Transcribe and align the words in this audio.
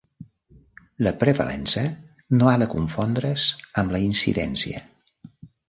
La 1.07 1.11
prevalença 1.23 1.83
no 2.39 2.49
ha 2.51 2.55
de 2.63 2.69
confondre's 2.73 3.47
amb 3.85 3.97
la 3.99 4.03
incidència. 4.09 4.85